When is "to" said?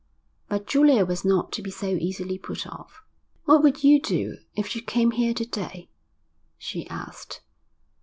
1.51-1.61, 5.35-5.45